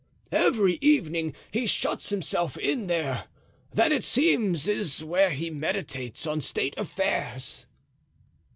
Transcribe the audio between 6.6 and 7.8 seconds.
affairs."